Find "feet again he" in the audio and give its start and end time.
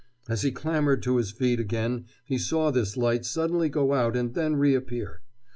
1.29-2.39